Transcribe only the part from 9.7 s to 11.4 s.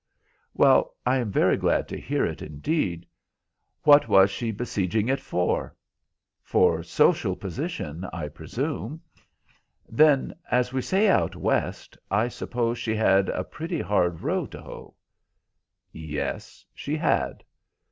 "Then, as we say out